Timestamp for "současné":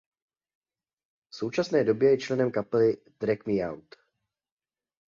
1.35-1.83